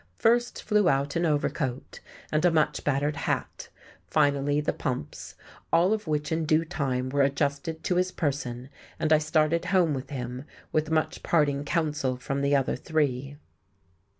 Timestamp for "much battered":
2.49-3.15